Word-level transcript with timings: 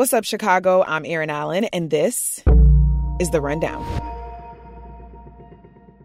What's 0.00 0.14
up, 0.14 0.24
Chicago? 0.24 0.82
I'm 0.82 1.04
Erin 1.04 1.28
Allen, 1.28 1.64
and 1.64 1.90
this 1.90 2.42
is 3.20 3.28
The 3.28 3.40
Rundown. 3.42 3.82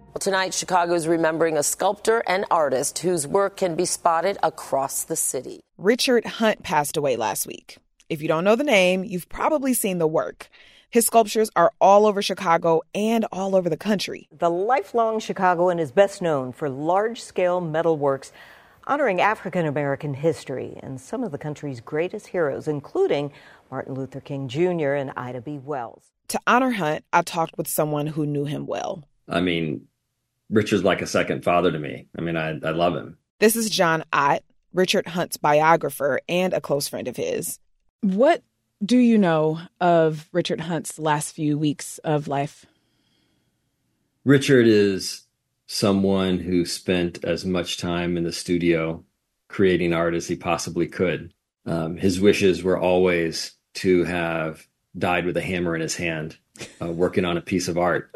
Well, 0.10 0.20
tonight, 0.20 0.54
Chicago 0.54 0.96
is 0.96 1.08
remembering 1.08 1.56
a 1.56 1.64
sculptor 1.64 2.22
and 2.28 2.44
artist 2.52 3.00
whose 3.00 3.26
work 3.26 3.55
can 3.55 3.76
be 3.76 3.86
spotted 3.86 4.38
across 4.44 5.05
the 5.05 5.16
city. 5.16 5.62
Richard 5.78 6.26
Hunt 6.26 6.62
passed 6.62 6.98
away 6.98 7.16
last 7.16 7.48
week. 7.48 7.78
If 8.10 8.22
you 8.22 8.28
don't 8.28 8.44
know 8.44 8.58
the 8.58 8.66
name, 8.66 9.05
you've 9.05 9.30
probably 9.30 9.74
seen 9.74 9.98
the 9.98 10.08
work. 10.08 10.50
His 10.90 11.05
sculptures 11.05 11.50
are 11.55 11.72
all 11.80 12.05
over 12.05 12.22
Chicago 12.22 12.82
and 12.94 13.26
all 13.32 13.55
over 13.55 13.70
the 13.70 13.77
country. 13.77 14.27
The 14.38 14.50
lifelong 14.50 15.22
Chicagoan 15.22 15.80
is 15.80 15.94
best 15.94 16.22
known 16.22 16.52
for 16.52 16.70
large 16.70 17.22
scale 17.22 17.62
metal 17.62 17.98
works 17.98 18.34
honoring 18.88 19.20
African 19.20 19.66
American 19.66 20.14
history 20.14 20.77
and 20.84 21.02
some 21.02 21.24
of 21.24 21.32
the 21.32 21.38
country's 21.38 21.82
greatest 21.82 22.27
heroes, 22.27 22.68
including 22.68 23.32
Martin 23.72 23.94
Luther 23.94 24.22
King 24.22 24.48
Jr. 24.48 24.94
and 24.94 25.12
Ida 25.16 25.42
B. 25.42 25.58
Wells. 25.58 26.12
To 26.30 26.40
honor 26.48 26.72
Hunt, 26.72 27.05
I 27.14 27.22
talked 27.22 27.58
with 27.58 27.68
someone 27.68 28.08
who 28.08 28.26
knew 28.26 28.46
him 28.46 28.66
well. 28.66 29.04
I 29.28 29.41
mean, 29.41 29.88
Richard's 30.49 30.84
like 30.84 31.02
a 31.02 31.08
second 31.08 31.44
father 31.44 31.71
to 31.71 31.80
me. 31.80 32.08
I 32.18 32.21
mean, 32.21 32.36
I, 32.38 32.52
I 32.63 32.71
love 32.71 32.96
him. 32.96 33.18
This 33.40 33.55
is 33.55 33.70
Jon 33.70 34.04
Ott, 34.13 34.43
Richard 34.74 35.08
Hunt's 35.08 35.38
biographer 35.38 36.20
and 36.27 36.54
a 36.54 36.62
close 36.62 36.88
friend 36.88 37.08
of 37.08 37.18
his. 37.18 37.60
What 38.02 38.43
do 38.84 38.98
you 38.98 39.18
know 39.18 39.60
of 39.80 40.27
Richard 40.32 40.62
Hunt's 40.62 40.99
last 40.99 41.34
few 41.34 41.58
weeks 41.58 41.98
of 41.99 42.27
life? 42.27 42.66
Richard 44.24 44.68
is 44.68 45.26
someone 45.68 46.40
who 46.40 46.66
spent 46.66 47.24
as 47.24 47.46
much 47.46 47.77
time 47.77 48.18
in 48.18 48.24
the 48.24 48.32
studio 48.32 49.04
creating 49.48 49.93
art 49.93 50.13
as 50.13 50.27
he 50.27 50.36
possibly 50.36 50.88
could. 50.88 51.34
Um, 51.66 51.98
his 51.98 52.20
wishes 52.20 52.63
were 52.63 52.80
always 52.80 53.54
to 53.76 54.04
have 54.04 54.66
died 54.98 55.26
with 55.26 55.38
a 55.38 55.41
hammer 55.41 55.76
in 55.76 55.82
his 55.82 55.96
hand, 55.96 56.38
uh, 56.82 56.91
working 56.91 57.26
on 57.26 57.38
a 57.38 57.41
piece 57.41 57.68
of 57.68 57.77
art. 57.77 58.16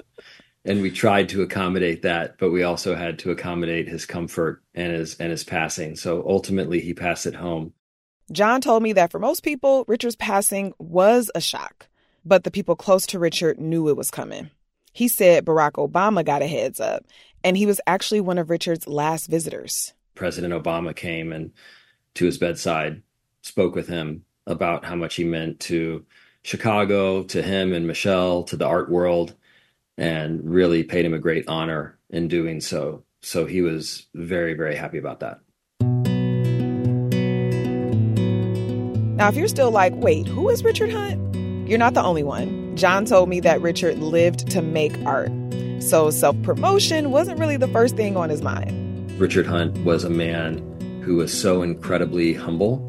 And 0.66 0.82
we 0.82 0.92
tried 0.92 1.30
to 1.30 1.42
accommodate 1.42 2.04
that, 2.04 2.38
but 2.38 2.52
we 2.52 2.64
also 2.64 2.96
had 2.96 3.20
to 3.20 3.32
accommodate 3.32 3.88
his 3.88 4.06
comfort 4.06 4.62
and 4.76 4.94
his 4.94 5.16
and 5.16 5.32
his 5.32 5.44
passing. 5.44 5.96
So 5.96 6.24
ultimately, 6.28 6.80
he 6.80 6.94
passed 6.94 7.26
at 7.26 7.36
home. 7.36 7.74
Jon 8.32 8.62
told 8.62 8.84
me 8.84 8.94
that 8.94 9.12
for 9.12 9.20
most 9.20 9.42
people, 9.42 9.86
Richard's 9.88 10.16
passing 10.16 10.74
was 10.78 11.32
a 11.34 11.42
shock, 11.42 11.88
but 12.24 12.44
the 12.44 12.52
people 12.52 12.76
close 12.76 13.08
to 13.08 13.20
Richard 13.20 13.60
knew 13.60 13.88
it 13.90 13.98
was 13.98 14.12
coming. 14.12 14.52
He 14.92 15.08
said 15.08 15.46
Barack 15.46 15.74
Obama 15.74 16.24
got 16.24 16.42
a 16.42 16.48
heads 16.48 16.80
up, 16.80 17.06
and 17.44 17.58
he 17.58 17.66
was 17.66 17.82
actually 17.88 18.22
one 18.22 18.38
of 18.38 18.50
Richard's 18.50 18.88
last 18.88 19.28
visitors. 19.28 19.94
President 20.14 20.54
Obama 20.54 20.96
came 20.96 21.32
and 21.32 21.52
to 22.16 22.26
his 22.26 22.38
bedside, 22.38 23.02
spoke 23.42 23.76
with 23.76 23.88
him 23.88 24.26
about 24.48 24.86
how 24.86 24.96
much 24.96 25.16
he 25.16 25.24
meant 25.24 25.60
to 25.62 26.06
Chicago, 26.44 27.24
to 27.24 27.42
him 27.42 27.74
and 27.74 27.88
Michelle, 27.88 28.44
to 28.44 28.58
the 28.58 28.66
art 28.66 28.90
world, 28.90 29.36
and 29.98 30.42
really 30.44 30.84
paid 30.84 31.06
him 31.06 31.14
a 31.14 31.20
great 31.20 31.48
honor 31.48 31.98
in 32.10 32.28
doing 32.28 32.62
so. 32.62 33.04
So 33.22 33.46
he 33.46 33.62
was 33.62 34.08
very, 34.16 34.54
very 34.54 34.76
happy 34.76 34.98
about 34.98 35.20
that. 35.20 35.40
Now, 39.18 39.28
if 39.28 39.36
you're 39.36 39.50
still 39.50 39.72
like, 39.72 39.94
wait, 39.96 40.28
who 40.28 40.50
is 40.50 40.64
Richard 40.64 40.92
Hunt? 40.92 41.36
You're 41.70 41.78
not 41.78 41.94
the 41.94 42.02
only 42.02 42.24
one. 42.24 42.76
Jon 42.78 43.04
told 43.04 43.28
me 43.28 43.42
that 43.42 43.62
Richard 43.62 44.00
lived 44.00 44.50
to 44.52 44.62
make 44.62 44.98
art. 45.06 45.30
So 45.80 46.10
self 46.10 46.42
promotion 46.42 47.12
wasn't 47.12 47.38
really 47.40 47.58
the 47.58 47.68
first 47.68 47.98
thing 47.98 48.16
on 48.16 48.30
his 48.30 48.42
mind. 48.42 49.12
Richard 49.20 49.46
Hunt 49.46 49.78
was 49.84 50.06
a 50.06 50.10
man 50.10 50.58
who 51.04 51.18
was 51.18 51.38
so 51.38 51.62
incredibly 51.62 52.34
humble 52.34 52.88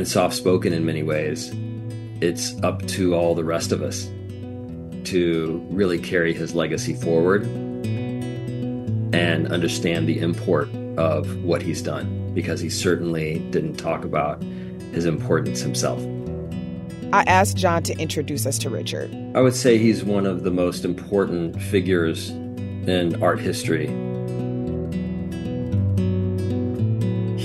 and 0.00 0.08
soft 0.08 0.34
spoken 0.34 0.72
in 0.72 0.86
many 0.86 1.02
ways. 1.02 1.52
It's 2.22 2.58
up 2.62 2.86
to 2.86 3.14
all 3.14 3.34
the 3.34 3.44
rest 3.44 3.70
of 3.70 3.82
us 3.82 4.08
to 5.04 5.62
really 5.68 5.98
carry 5.98 6.32
his 6.32 6.54
legacy 6.54 6.94
forward 6.94 7.44
and 9.12 9.52
understand 9.52 10.08
the 10.08 10.18
import 10.20 10.70
of 10.96 11.44
what 11.44 11.60
he's 11.60 11.82
done 11.82 12.32
because 12.32 12.60
he 12.60 12.70
certainly 12.70 13.40
didn't 13.50 13.76
talk 13.76 14.02
about 14.06 14.42
his 14.94 15.04
importance 15.04 15.60
himself. 15.60 16.02
I 17.12 17.22
asked 17.26 17.58
Jon 17.58 17.82
to 17.82 17.94
introduce 17.98 18.46
us 18.46 18.56
to 18.60 18.70
Richard. 18.70 19.14
I 19.34 19.42
would 19.42 19.54
say 19.54 19.76
he's 19.76 20.02
one 20.02 20.24
of 20.24 20.44
the 20.44 20.50
most 20.50 20.86
important 20.86 21.60
figures 21.60 22.30
in 22.30 23.22
art 23.22 23.40
history. 23.40 23.88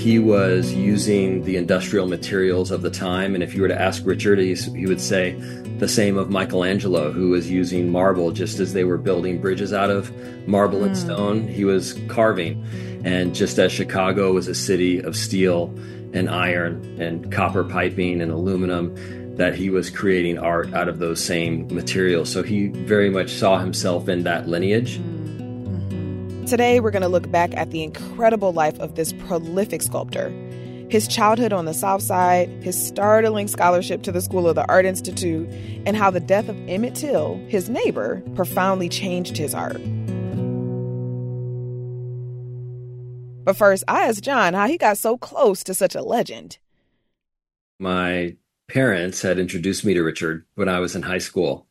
He 0.06 0.20
was 0.20 0.72
using 0.72 1.42
the 1.42 1.56
industrial 1.56 2.06
materials 2.06 2.70
of 2.70 2.80
the 2.80 2.90
time, 2.90 3.34
and 3.34 3.42
if 3.42 3.56
you 3.56 3.62
were 3.62 3.66
to 3.66 3.82
ask 3.82 4.06
Richard, 4.06 4.38
he, 4.38 4.54
he 4.54 4.86
would 4.86 5.00
say 5.00 5.32
the 5.78 5.88
same 5.88 6.16
of 6.16 6.30
Michelangelo, 6.30 7.10
who 7.10 7.30
was 7.30 7.50
using 7.50 7.90
marble 7.90 8.30
just 8.30 8.60
as 8.60 8.72
they 8.72 8.84
were 8.84 8.98
building 8.98 9.40
bridges 9.40 9.72
out 9.72 9.90
of 9.90 10.12
marble 10.46 10.82
mm. 10.82 10.86
and 10.86 10.96
stone. 10.96 11.48
He 11.48 11.64
was 11.64 11.94
carving. 12.06 12.64
And 13.04 13.34
just 13.34 13.58
as 13.58 13.72
Chicago 13.72 14.32
was 14.32 14.46
a 14.46 14.54
city 14.54 15.00
of 15.00 15.16
steel 15.16 15.74
and 16.12 16.30
iron 16.30 17.00
and 17.00 17.32
copper 17.32 17.64
piping 17.64 18.22
and 18.22 18.30
aluminum, 18.30 18.94
that 19.34 19.56
he 19.56 19.70
was 19.70 19.90
creating 19.90 20.38
art 20.38 20.72
out 20.72 20.88
of 20.88 21.00
those 21.00 21.20
same 21.20 21.66
materials. 21.74 22.30
So 22.30 22.44
he 22.44 22.68
very 22.68 23.10
much 23.10 23.30
saw 23.30 23.58
himself 23.58 24.08
in 24.08 24.22
that 24.22 24.46
lineage. 24.46 24.98
Mm-hmm. 24.98 25.15
Today, 26.46 26.78
we're 26.78 26.92
going 26.92 27.02
to 27.02 27.08
look 27.08 27.28
back 27.32 27.56
at 27.56 27.72
the 27.72 27.82
incredible 27.82 28.52
life 28.52 28.78
of 28.78 28.94
this 28.94 29.12
prolific 29.12 29.82
sculptor. 29.82 30.28
His 30.88 31.08
childhood 31.08 31.52
on 31.52 31.64
the 31.64 31.74
South 31.74 32.02
Side, 32.02 32.48
his 32.62 32.80
startling 32.86 33.48
scholarship 33.48 34.04
to 34.04 34.12
the 34.12 34.20
School 34.20 34.48
of 34.48 34.54
the 34.54 34.64
Art 34.68 34.84
Institute, 34.84 35.48
and 35.86 35.96
how 35.96 36.08
the 36.08 36.20
death 36.20 36.48
of 36.48 36.56
Emmett 36.68 36.94
Till, 36.94 37.34
his 37.48 37.68
neighbor, 37.68 38.22
profoundly 38.36 38.88
changed 38.88 39.36
his 39.36 39.54
art. 39.56 39.80
But 43.44 43.56
first, 43.56 43.82
I 43.88 44.06
asked 44.06 44.22
Jon 44.22 44.54
how 44.54 44.68
he 44.68 44.78
got 44.78 44.98
so 44.98 45.18
close 45.18 45.64
to 45.64 45.74
such 45.74 45.96
a 45.96 46.02
legend. 46.02 46.58
My 47.80 48.36
parents 48.68 49.20
had 49.22 49.40
introduced 49.40 49.84
me 49.84 49.94
to 49.94 50.02
Richard 50.02 50.46
when 50.54 50.68
I 50.68 50.78
was 50.78 50.94
in 50.94 51.02
high 51.02 51.18
school. 51.18 51.66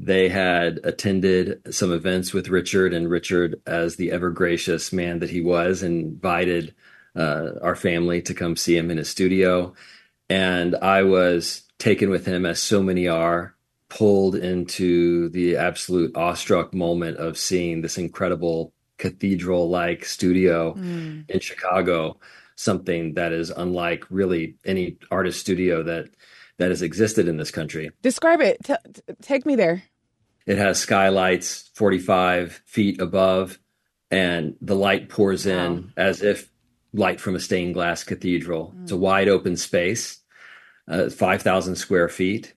They 0.00 0.28
had 0.28 0.78
attended 0.84 1.74
some 1.74 1.92
events 1.92 2.32
with 2.32 2.48
Richard, 2.48 2.94
and 2.94 3.10
Richard, 3.10 3.60
as 3.66 3.96
the 3.96 4.12
ever 4.12 4.30
gracious 4.30 4.92
man 4.92 5.18
that 5.18 5.30
he 5.30 5.40
was, 5.40 5.82
invited 5.82 6.72
uh, 7.16 7.50
our 7.60 7.74
family 7.74 8.22
to 8.22 8.34
come 8.34 8.54
see 8.54 8.76
him 8.76 8.92
in 8.92 8.98
his 8.98 9.08
studio. 9.08 9.74
And 10.30 10.76
I 10.76 11.02
was 11.02 11.62
taken 11.78 12.10
with 12.10 12.26
him, 12.26 12.46
as 12.46 12.62
so 12.62 12.80
many 12.80 13.08
are, 13.08 13.56
pulled 13.88 14.36
into 14.36 15.30
the 15.30 15.56
absolute 15.56 16.16
awestruck 16.16 16.72
moment 16.72 17.16
of 17.16 17.36
seeing 17.36 17.80
this 17.80 17.98
incredible 17.98 18.72
cathedral 18.98 19.68
like 19.68 20.04
studio 20.04 20.74
mm. 20.74 21.28
in 21.28 21.40
Chicago 21.40 22.18
something 22.58 23.14
that 23.14 23.32
is 23.32 23.50
unlike 23.50 24.04
really 24.10 24.56
any 24.64 24.96
artist 25.12 25.38
studio 25.38 25.84
that 25.84 26.08
that 26.58 26.70
has 26.70 26.82
existed 26.82 27.28
in 27.28 27.36
this 27.36 27.50
country. 27.50 27.90
Describe 28.02 28.40
it. 28.40 28.62
T- 28.64 28.74
take 29.22 29.46
me 29.46 29.56
there. 29.56 29.84
It 30.46 30.58
has 30.58 30.78
skylights 30.78 31.70
45 31.74 32.62
feet 32.64 33.00
above, 33.00 33.58
and 34.10 34.56
the 34.60 34.74
light 34.74 35.08
pours 35.08 35.46
in 35.46 35.76
wow. 35.76 35.84
as 35.96 36.22
if 36.22 36.50
light 36.92 37.20
from 37.20 37.36
a 37.36 37.40
stained 37.40 37.74
glass 37.74 38.04
cathedral. 38.04 38.74
Mm. 38.76 38.82
It's 38.82 38.92
a 38.92 38.96
wide 38.96 39.28
open 39.28 39.56
space, 39.56 40.20
uh, 40.88 41.10
5,000 41.10 41.76
square 41.76 42.08
feet. 42.08 42.54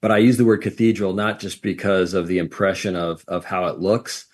But 0.00 0.12
I 0.12 0.18
use 0.18 0.36
the 0.36 0.44
word 0.44 0.62
cathedral 0.62 1.14
not 1.14 1.40
just 1.40 1.62
because 1.62 2.14
of 2.14 2.28
the 2.28 2.38
impression 2.38 2.94
of, 2.94 3.24
of 3.26 3.44
how 3.44 3.66
it 3.66 3.78
looks, 3.78 4.26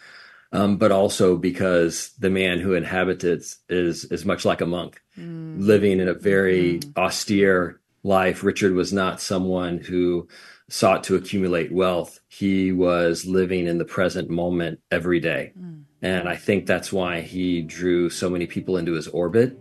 um, 0.52 0.76
but 0.76 0.90
also 0.92 1.36
because 1.36 2.12
the 2.18 2.30
man 2.30 2.58
who 2.58 2.74
inhabits 2.74 3.24
it 3.24 3.44
is 3.68 4.04
is 4.04 4.24
much 4.24 4.44
like 4.44 4.60
a 4.60 4.66
monk, 4.66 5.00
mm. 5.16 5.54
living 5.58 6.00
in 6.00 6.08
a 6.08 6.14
very 6.14 6.80
mm. 6.80 6.96
austere 6.96 7.79
life. 8.02 8.42
Richard 8.42 8.74
was 8.74 8.92
not 8.92 9.20
someone 9.20 9.78
who 9.78 10.28
sought 10.68 11.04
to 11.04 11.16
accumulate 11.16 11.72
wealth. 11.72 12.20
He 12.28 12.72
was 12.72 13.26
living 13.26 13.66
in 13.66 13.78
the 13.78 13.84
present 13.84 14.30
moment 14.30 14.80
every 14.90 15.20
day. 15.20 15.52
Mm. 15.58 15.82
And 16.02 16.28
I 16.28 16.36
think 16.36 16.66
that's 16.66 16.92
why 16.92 17.20
he 17.20 17.62
drew 17.62 18.08
so 18.08 18.30
many 18.30 18.46
people 18.46 18.76
into 18.76 18.92
his 18.92 19.08
orbit 19.08 19.58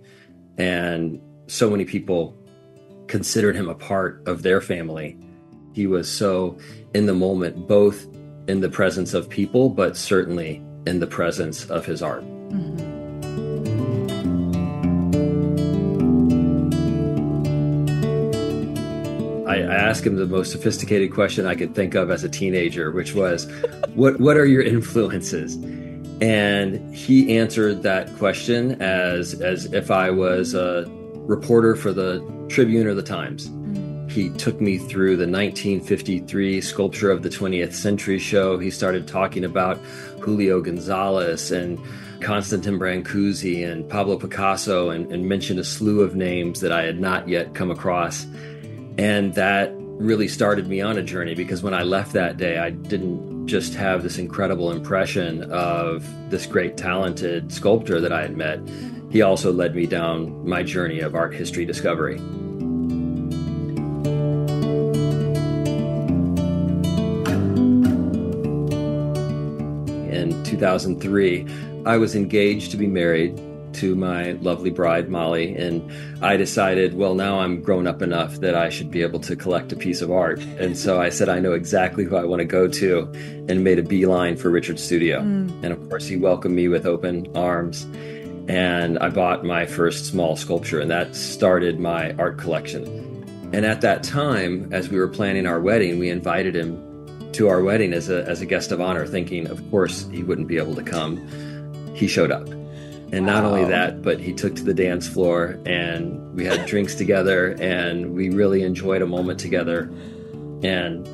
and 0.57 1.19
so 1.47 1.69
many 1.69 1.86
people 1.86 2.38
considered 3.07 3.56
him 3.56 3.68
a 3.69 3.75
part 3.75 4.21
of 4.27 4.44
their 4.44 4.62
family 4.62 5.18
He 5.74 5.88
was 5.88 6.09
so 6.09 6.57
in 6.94 7.06
the 7.06 7.13
moment, 7.13 7.68
both 7.68 8.06
in 8.47 8.62
the 8.62 8.69
presence 8.69 9.13
of 9.13 9.30
people, 9.30 9.69
but 9.69 9.97
certainly 9.97 10.62
in 10.85 11.00
the 11.00 11.07
presence 11.07 11.65
of 11.69 11.85
his 11.85 12.01
art. 12.01 12.24
Mm-hmm. 12.24 12.88
I, 19.50 19.62
I 19.62 19.75
asked 19.75 20.06
him 20.06 20.16
the 20.16 20.28
most 20.28 20.51
sophisticated 20.51 21.12
question 21.12 21.48
I 21.48 21.56
could 21.56 21.74
think 21.74 21.96
of 21.96 22.12
as 22.12 22.24
a 22.24 22.30
teenager, 22.30 22.92
which 22.92 23.16
was, 23.16 23.51
"What 23.96 24.19
what 24.19 24.38
are 24.38 24.46
your 24.46 24.62
influences?" 24.62 25.56
And 26.22 26.94
he 26.94 27.38
answered 27.38 27.81
that 27.84 28.16
question 28.18 28.80
as 28.81 29.34
as 29.42 29.66
if 29.74 29.90
I 29.90 30.12
was 30.12 30.54
a 30.54 30.86
reporter 31.16 31.75
for 31.75 31.92
the 31.92 32.24
Tribune 32.48 32.86
or 32.86 32.94
the 32.94 33.04
Times. 33.04 33.50
Mm-hmm. 33.50 34.10
He 34.10 34.30
took 34.30 34.62
me 34.62 34.78
through 34.78 35.18
the 35.18 35.28
1953 35.28 36.62
Sculpture 36.62 37.12
of 37.12 37.24
the 37.24 37.30
20th 37.30 37.74
Century 37.74 38.19
show. 38.19 38.57
He 38.57 38.69
started 38.69 39.07
talking 39.07 39.44
about 39.45 39.78
Julio 40.19 40.62
Gonzalez 40.62 41.52
and 41.52 41.80
Constantin 42.22 42.78
Brancusi 42.80 43.66
and 43.68 43.88
Pablo 43.88 44.18
Picasso 44.18 44.90
and, 44.90 45.12
and 45.12 45.30
mentioned 45.30 45.60
a 45.60 45.63
slew 45.63 46.02
of 46.02 46.16
names 46.16 46.60
that 46.62 46.72
I 46.72 46.84
had 46.84 47.00
not 47.00 47.30
yet 47.30 47.54
come 47.54 47.72
across. 47.72 48.25
And 49.00 49.34
that 49.36 49.72
really 49.80 50.28
started 50.28 50.68
me 50.68 50.81
on 50.81 50.98
a 50.98 51.01
journey 51.01 51.34
because 51.34 51.63
when 51.63 51.74
I 51.74 51.84
left 51.84 52.12
that 52.12 52.36
day, 52.36 52.57
I 52.57 52.72
didn't 52.72 53.48
just 53.48 53.74
have 53.75 54.04
this 54.04 54.18
incredible 54.18 54.74
impression 54.74 55.50
of 55.54 56.06
this 56.30 56.46
great, 56.46 56.75
talented 56.75 57.50
sculptor 57.50 58.01
that 58.01 58.12
I 58.12 58.22
had 58.22 58.36
met. 58.36 58.60
He 59.10 59.22
also 59.22 59.54
led 59.54 59.74
me 59.74 59.86
down 59.86 60.46
my 60.46 60.63
journey 60.63 61.00
of 61.00 61.16
art 61.16 61.34
history 61.34 61.63
discovery. 61.63 62.18
In 70.12 70.44
2003, 70.44 71.48
I 71.86 71.95
was 71.95 72.16
engaged 72.16 72.72
to 72.72 72.78
be 72.78 72.88
married 72.88 73.40
to 73.80 73.96
my 73.96 74.34
lovely 74.34 74.70
bride, 74.70 75.10
Molly, 75.10 75.56
and 75.56 75.92
I 76.24 76.38
decided, 76.38 76.94
well, 76.94 77.16
now 77.16 77.40
I'm 77.40 77.62
grown 77.62 77.88
up 77.88 78.02
enough 78.02 78.36
that 78.42 78.56
I 78.56 78.70
should 78.70 78.92
be 78.92 79.02
able 79.02 79.20
to 79.22 79.36
collect 79.36 79.72
a 79.72 79.76
piece 79.76 80.02
of 80.02 80.12
art. 80.12 80.40
And 80.60 80.78
so 80.78 81.00
I 81.00 81.10
said, 81.10 81.30
I 81.30 81.40
know 81.40 81.54
exactly 81.54 82.04
who 82.04 82.16
I 82.16 82.26
want 82.26 82.40
to 82.40 82.46
go 82.46 82.68
to, 82.68 83.02
and 83.48 83.64
made 83.64 83.80
a 83.80 83.84
beeline 83.84 84.38
for 84.38 84.50
Richard's 84.50 84.84
studio. 84.84 85.22
Mm. 85.22 85.64
And 85.64 85.74
of 85.74 85.90
course, 85.90 86.06
he 86.06 86.18
welcomed 86.18 86.56
me 86.56 86.68
with 86.68 86.86
open 86.86 87.28
arms. 87.36 87.88
And 88.48 88.98
I 89.00 89.10
bought 89.10 89.46
my 89.46 89.66
first 89.66 90.06
small 90.06 90.36
sculpture, 90.36 90.80
and 90.80 90.90
that 90.90 91.16
started 91.16 91.80
my 91.80 92.14
art 92.14 92.38
collection. 92.38 92.84
And 93.54 93.66
at 93.66 93.81
that 93.81 94.04
time, 94.04 94.74
as 94.74 94.90
we 94.90 94.98
were 94.98 95.08
planning 95.08 95.46
our 95.46 95.60
wedding, 95.60 96.00
we 96.00 96.10
invited 96.10 96.56
him 96.56 97.31
to 97.34 97.48
our 97.48 97.62
wedding 97.62 97.94
as 97.94 98.10
a, 98.10 98.26
as 98.26 98.42
a 98.42 98.46
guest 98.46 98.72
of 98.72 98.81
honor, 98.81 99.06
thinking, 99.06 99.48
of 99.48 99.62
course, 99.72 100.08
he 100.12 100.24
wouldn't 100.24 100.48
be 100.48 100.58
able 100.58 100.76
to 100.76 100.84
come. 100.84 101.18
He 101.96 102.08
showed 102.08 102.31
up. 102.31 102.48
And 103.11 103.25
wow. 103.25 103.33
not 103.33 103.45
only 103.45 103.65
that, 103.65 104.01
but 104.01 104.19
he 104.19 104.33
took 104.33 104.56
to 104.57 104.63
the 104.63 104.73
dance 104.73 105.07
floor 105.07 105.59
and 105.65 106.35
we 106.35 106.45
had 106.45 106.67
drinks 106.67 106.95
together 106.95 107.56
and 107.59 108.13
we 108.13 108.29
really 108.29 108.61
enjoyed 108.61 109.01
a 109.01 109.07
moment 109.07 109.39
together. 109.39 109.91
And, 110.61 111.07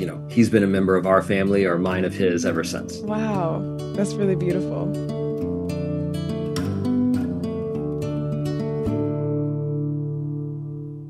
you 0.00 0.06
know, 0.06 0.26
he's 0.30 0.50
been 0.50 0.62
a 0.62 0.66
member 0.68 0.94
of 0.94 1.06
our 1.06 1.22
family 1.22 1.64
or 1.64 1.78
mine 1.78 2.04
of 2.04 2.12
his 2.12 2.44
ever 2.44 2.64
since. 2.64 2.98
Wow. 2.98 3.62
That's 3.94 4.12
really 4.14 4.36
beautiful. 4.36 4.92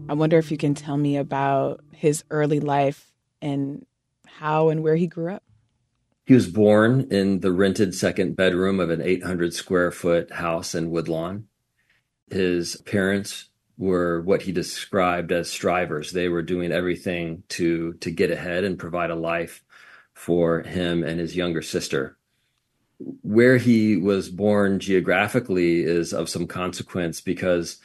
I 0.08 0.14
wonder 0.14 0.38
if 0.38 0.52
you 0.52 0.56
can 0.56 0.74
tell 0.74 0.96
me 0.96 1.16
about 1.16 1.80
his 1.92 2.22
early 2.30 2.60
life 2.60 3.10
and 3.42 3.84
how 4.24 4.68
and 4.68 4.82
where 4.84 4.94
he 4.94 5.08
grew 5.08 5.32
up. 5.32 5.42
He 6.26 6.34
was 6.34 6.49
born 6.49 7.06
in 7.12 7.38
the 7.38 7.52
rented 7.52 7.94
second 7.94 8.34
bedroom 8.34 8.81
of 8.81 8.90
an 8.90 9.00
800 9.00 9.55
square 9.55 9.93
foot 9.93 10.32
house 10.32 10.75
in 10.75 10.90
Woodlawn. 10.90 11.46
His 12.28 12.76
parents 12.84 13.50
were 13.78 14.20
what 14.23 14.43
he 14.43 14.50
described 14.50 15.31
as 15.31 15.49
strivers. 15.49 16.11
They 16.11 16.28
were 16.28 16.43
doing 16.43 16.73
everything 16.73 17.44
to 17.50 17.93
to 17.94 18.11
get 18.11 18.32
ahead 18.32 18.64
and 18.64 18.76
provide 18.76 19.11
a 19.11 19.14
life 19.14 19.62
for 20.14 20.62
him 20.62 21.05
and 21.05 21.20
his 21.20 21.37
younger 21.37 21.62
sister. 21.62 22.17
Where 23.23 23.58
he 23.58 23.96
was 23.96 24.28
born 24.28 24.81
geographically 24.81 25.84
is 25.84 26.12
of 26.12 26.28
some 26.28 26.49
consequence 26.49 27.20
because 27.20 27.76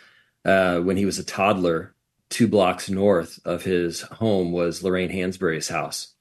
uh, 0.45 0.79
when 0.79 0.97
he 0.97 1.05
was 1.05 1.19
a 1.19 1.23
toddler, 1.23 1.93
two 2.29 2.47
blocks 2.47 2.89
north 2.89 3.39
of 3.45 3.63
his 3.63 4.01
home 4.01 4.51
was 4.51 4.81
Lorraine 4.81 5.11
Hansberry's 5.11 5.69
house, 5.69 6.15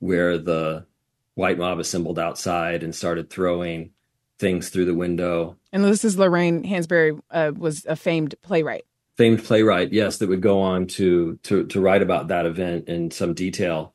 where 0.00 0.36
the 0.36 0.86
white 1.34 1.58
mob 1.58 1.78
assembled 1.78 2.18
outside 2.18 2.82
and 2.82 2.94
started 2.94 3.30
throwing 3.30 3.90
things 4.38 4.70
through 4.70 4.86
the 4.86 4.94
window. 4.94 5.56
And 5.72 5.84
this 5.84 6.04
is 6.04 6.18
Lorraine 6.18 6.64
Hansberry 6.64 7.20
uh, 7.30 7.52
was 7.56 7.84
a 7.86 7.94
famed 7.94 8.34
playwright. 8.42 8.84
Famed 9.16 9.44
playwright, 9.44 9.92
yes, 9.92 10.18
that 10.18 10.28
would 10.28 10.40
go 10.40 10.60
on 10.60 10.86
to 10.88 11.38
to 11.42 11.66
to 11.66 11.80
write 11.80 12.02
about 12.02 12.28
that 12.28 12.46
event 12.46 12.88
in 12.88 13.10
some 13.10 13.34
detail. 13.34 13.94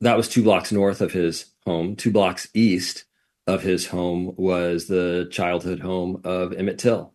That 0.00 0.16
was 0.16 0.28
two 0.28 0.42
blocks 0.42 0.72
north 0.72 1.00
of 1.00 1.12
his 1.12 1.46
home. 1.66 1.96
Two 1.96 2.10
blocks 2.10 2.48
east 2.54 3.04
of 3.46 3.62
his 3.62 3.86
home 3.86 4.34
was 4.36 4.86
the 4.86 5.28
childhood 5.30 5.80
home 5.80 6.20
of 6.24 6.52
Emmett 6.52 6.78
Till, 6.78 7.12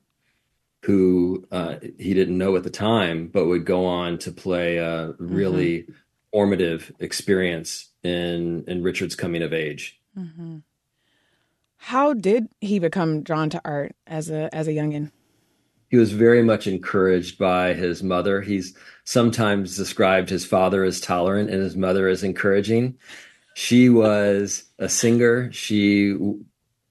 who 0.84 1.48
uh, 1.52 1.76
he 1.98 2.14
didn't 2.14 2.38
know 2.38 2.56
at 2.56 2.64
the 2.64 2.70
time, 2.70 3.28
but 3.28 3.46
would 3.46 3.66
go 3.66 3.86
on 3.86 4.18
to 4.20 4.32
play 4.32 4.78
a 4.78 5.14
really 5.18 5.80
mm-hmm. 5.80 5.92
Formative 6.34 6.92
experience 7.00 7.90
in 8.04 8.66
in 8.68 8.84
Richard's 8.84 9.16
coming 9.16 9.44
of 9.44 9.54
age. 9.54 10.02
Mm-hmm. 10.18 10.58
How 11.78 12.14
did 12.14 12.48
he 12.60 12.80
become 12.80 13.24
drawn 13.24 13.50
to 13.52 13.62
art 13.64 13.96
as 14.08 14.30
a 14.30 14.54
as 14.54 14.68
a 14.68 14.72
youngin? 14.72 15.12
He 15.90 15.98
was 15.98 16.12
very 16.12 16.42
much 16.42 16.66
encouraged 16.66 17.38
by 17.38 17.74
his 17.76 18.02
mother. 18.02 18.42
He's 18.42 18.76
sometimes 19.04 19.78
described 19.78 20.30
his 20.30 20.44
father 20.44 20.84
as 20.84 21.00
tolerant 21.00 21.52
and 21.52 21.62
his 21.62 21.78
mother 21.78 22.08
as 22.08 22.24
encouraging. 22.24 22.98
She 23.54 23.90
was 23.90 24.64
a 24.80 24.90
singer. 24.90 25.52
She 25.52 26.18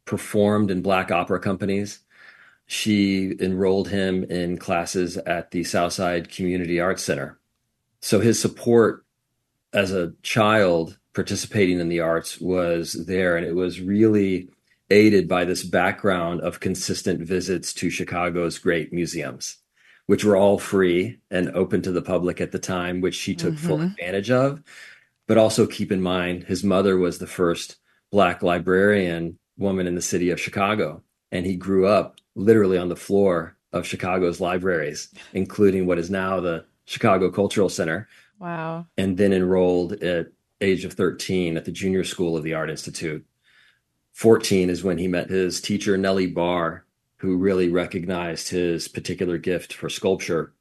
performed 0.05 0.71
in 0.71 0.83
black 0.83 1.11
opera 1.11 1.41
companies. 1.41 1.99
She 2.67 3.35
enrolled 3.41 3.89
him 3.89 4.23
in 4.25 4.57
classes 4.57 5.17
at 5.17 5.51
the 5.51 5.65
Southside 5.65 6.31
Community 6.31 6.79
Arts 6.79 7.03
Center. 7.03 7.39
So 8.01 8.21
his 8.21 8.41
support 8.41 9.02
as 9.73 9.93
a 9.93 10.13
child 10.23 10.99
participating 11.15 11.81
in 11.81 11.89
the 11.89 12.01
arts 12.01 12.41
was 12.41 12.93
there. 13.07 13.37
And 13.37 13.47
it 13.47 13.55
was 13.55 13.81
really 13.81 14.49
aided 14.91 15.29
by 15.29 15.45
this 15.45 15.63
background 15.63 16.41
of 16.41 16.61
consistent 16.61 17.21
visits 17.21 17.73
to 17.75 17.91
Chicago's 17.91 18.59
great 18.59 18.93
museums, 18.93 19.57
which 20.07 20.25
were 20.25 20.37
all 20.37 20.59
free 20.59 21.19
and 21.31 21.51
open 21.51 21.83
to 21.83 21.93
the 21.93 22.03
public 22.03 22.41
at 22.41 22.53
the 22.53 22.59
time, 22.59 23.01
which 23.01 23.15
she 23.15 23.35
took 23.35 23.55
mm-hmm. 23.55 23.67
full 23.67 23.81
advantage 23.81 24.31
of. 24.31 24.63
But 25.27 25.39
also 25.39 25.67
keep 25.67 25.93
in 25.93 26.03
mind, 26.03 26.45
his 26.45 26.65
mother 26.65 26.97
was 26.97 27.19
the 27.19 27.27
first 27.27 27.77
Black 28.11 28.43
librarian 28.43 29.39
woman 29.57 29.87
in 29.87 29.95
the 29.95 30.03
city 30.03 30.31
of 30.31 30.41
Chicago. 30.41 31.03
And 31.31 31.47
he 31.47 31.57
grew 31.57 31.87
up 31.87 32.21
literally 32.35 32.77
on 32.77 32.89
the 32.89 32.97
floor 32.97 33.57
of 33.73 33.87
Chicago's 33.87 34.41
libraries, 34.41 35.09
including 35.33 35.87
what 35.87 35.99
is 35.99 36.11
now 36.11 36.41
the 36.41 36.67
Chicago 36.85 37.31
Cultural 37.31 37.71
Center. 37.71 38.09
Wow. 38.43 38.87
And 38.99 39.17
then 39.17 39.33
enrolled 39.33 39.93
at 40.03 40.33
age 40.61 40.85
of 40.85 40.95
13 40.95 41.57
at 41.57 41.65
the 41.65 41.71
junior 41.71 42.03
school 42.03 42.37
of 42.37 42.43
the 42.43 42.55
Art 42.55 42.71
Institute. 42.71 43.25
14 44.15 44.69
is 44.69 44.83
when 44.83 44.99
he 44.99 45.07
met 45.07 45.31
his 45.31 45.61
teacher, 45.61 45.97
Nelli 45.97 46.33
Bar, 46.35 46.85
who 47.19 47.37
really 47.37 47.69
recognized 47.69 48.49
his 48.49 48.89
particular 48.89 49.39
gift 49.39 49.73
for 49.73 49.89
sculpture 49.89 50.55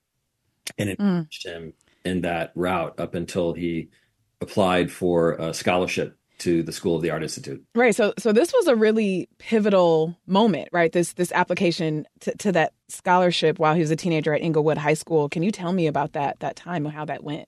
and 0.77 0.89
mm. 0.89 0.91
encouraged 0.91 1.47
mm. 1.47 1.51
him 1.51 1.73
in 2.05 2.21
that 2.21 2.51
route 2.53 2.99
up 2.99 3.15
until 3.15 3.53
he 3.53 3.89
applied 4.41 4.91
for 4.91 5.33
a 5.33 5.51
scholarship 5.51 6.15
to 6.37 6.61
the 6.61 6.71
School 6.71 6.95
of 6.95 7.01
the 7.01 7.09
Art 7.09 7.23
Institute. 7.23 7.63
Right. 7.73 7.95
So 7.95 8.13
so 8.19 8.31
this 8.31 8.53
was 8.53 8.67
a 8.67 8.75
really 8.75 9.27
pivotal 9.39 10.17
moment, 10.27 10.69
right? 10.71 10.91
This 10.91 11.13
this 11.13 11.31
application 11.31 12.05
to, 12.21 12.35
to 12.37 12.51
that 12.51 12.73
scholarship 12.89 13.57
while 13.57 13.73
he 13.73 13.81
was 13.81 13.91
a 13.91 13.95
teenager 13.95 14.33
at 14.33 14.41
Englewood 14.41 14.77
High 14.77 14.93
School. 14.93 15.29
Can 15.29 15.41
you 15.41 15.51
tell 15.51 15.73
me 15.73 15.87
about 15.87 16.13
that 16.13 16.39
that 16.41 16.55
time 16.55 16.85
and 16.85 16.93
how 16.95 17.05
that 17.05 17.23
went? 17.23 17.47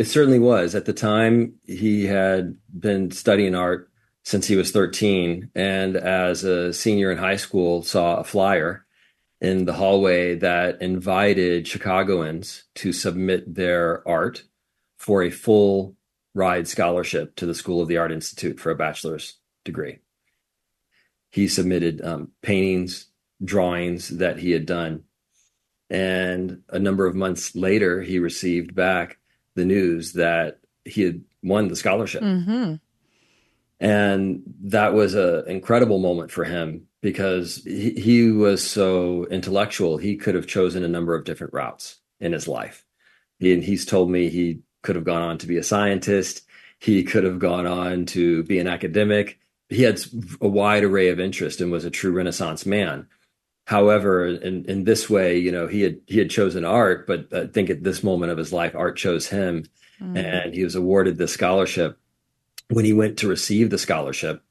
It 0.00 0.06
certainly 0.06 0.38
was. 0.38 0.74
At 0.74 0.86
the 0.86 0.94
time, 0.94 1.56
he 1.66 2.06
had 2.06 2.56
been 2.72 3.10
studying 3.10 3.54
art 3.54 3.90
since 4.22 4.46
he 4.46 4.56
was 4.56 4.70
13, 4.70 5.50
and 5.54 5.94
as 5.94 6.42
a 6.42 6.72
senior 6.72 7.12
in 7.12 7.18
high 7.18 7.36
school, 7.36 7.82
saw 7.82 8.16
a 8.16 8.24
flyer 8.24 8.86
in 9.42 9.66
the 9.66 9.74
hallway 9.74 10.36
that 10.36 10.80
invited 10.80 11.68
Chicagoans 11.68 12.64
to 12.76 12.94
submit 12.94 13.54
their 13.54 14.02
art 14.08 14.44
for 14.96 15.22
a 15.22 15.28
full 15.28 15.96
ride 16.34 16.66
scholarship 16.66 17.36
to 17.36 17.44
the 17.44 17.54
School 17.54 17.82
of 17.82 17.88
the 17.88 17.98
Art 17.98 18.10
Institute 18.10 18.58
for 18.58 18.70
a 18.70 18.76
bachelor's 18.76 19.36
degree. 19.66 19.98
He 21.30 21.46
submitted 21.46 22.00
um, 22.02 22.30
paintings, 22.40 23.08
drawings 23.44 24.08
that 24.08 24.38
he 24.38 24.52
had 24.52 24.64
done. 24.64 25.04
And 25.90 26.62
a 26.70 26.78
number 26.78 27.04
of 27.06 27.14
months 27.14 27.54
later, 27.54 28.00
he 28.00 28.18
received 28.18 28.74
back 28.74 29.18
the 29.54 29.64
news 29.64 30.14
that 30.14 30.60
he 30.84 31.02
had 31.02 31.22
won 31.42 31.68
the 31.68 31.76
scholarship. 31.76 32.22
Mm-hmm. 32.22 32.74
And 33.80 34.42
that 34.64 34.92
was 34.92 35.14
an 35.14 35.48
incredible 35.48 35.98
moment 35.98 36.30
for 36.30 36.44
him 36.44 36.86
because 37.00 37.62
he, 37.64 37.92
he 37.92 38.30
was 38.30 38.62
so 38.62 39.26
intellectual. 39.26 39.96
He 39.96 40.16
could 40.16 40.34
have 40.34 40.46
chosen 40.46 40.84
a 40.84 40.88
number 40.88 41.14
of 41.14 41.24
different 41.24 41.54
routes 41.54 41.98
in 42.20 42.32
his 42.32 42.46
life. 42.46 42.84
and 43.40 43.64
he's 43.64 43.86
told 43.86 44.10
me 44.10 44.28
he 44.28 44.60
could 44.82 44.96
have 44.96 45.04
gone 45.04 45.22
on 45.22 45.38
to 45.38 45.46
be 45.46 45.56
a 45.56 45.62
scientist. 45.62 46.42
He 46.78 47.02
could 47.04 47.24
have 47.24 47.38
gone 47.38 47.66
on 47.66 48.06
to 48.06 48.42
be 48.44 48.58
an 48.58 48.66
academic. 48.66 49.38
He 49.68 49.82
had 49.82 50.00
a 50.40 50.48
wide 50.48 50.84
array 50.84 51.08
of 51.08 51.20
interest 51.20 51.60
and 51.60 51.70
was 51.70 51.84
a 51.84 51.90
true 51.90 52.12
Renaissance 52.12 52.66
man. 52.66 53.06
However, 53.70 54.26
in, 54.26 54.64
in 54.64 54.82
this 54.82 55.08
way, 55.08 55.38
you 55.38 55.52
know, 55.52 55.68
he 55.68 55.82
had 55.82 56.00
he 56.08 56.18
had 56.18 56.28
chosen 56.28 56.64
art, 56.64 57.06
but 57.06 57.32
I 57.32 57.46
think 57.46 57.70
at 57.70 57.84
this 57.84 58.02
moment 58.02 58.32
of 58.32 58.38
his 58.38 58.52
life, 58.52 58.74
art 58.74 58.96
chose 58.96 59.28
him, 59.28 59.64
mm. 60.02 60.18
and 60.18 60.52
he 60.52 60.64
was 60.64 60.74
awarded 60.74 61.18
the 61.18 61.28
scholarship. 61.28 61.96
When 62.70 62.84
he 62.84 62.92
went 62.92 63.18
to 63.18 63.28
receive 63.28 63.70
the 63.70 63.78
scholarship, 63.78 64.42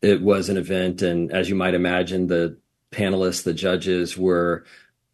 it 0.00 0.22
was 0.22 0.48
an 0.48 0.56
event, 0.56 1.02
and 1.02 1.30
as 1.30 1.48
you 1.48 1.54
might 1.54 1.74
imagine, 1.74 2.26
the 2.26 2.58
panelists, 2.90 3.44
the 3.44 3.54
judges, 3.54 4.18
were 4.18 4.64